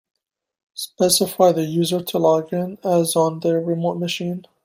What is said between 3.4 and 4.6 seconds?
the remote machine.